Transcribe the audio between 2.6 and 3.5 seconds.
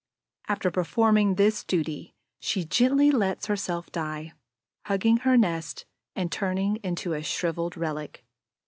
gently lets